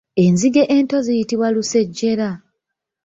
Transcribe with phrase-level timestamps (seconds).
[0.23, 2.29] Enzige ento ziyitibwa lusejjera.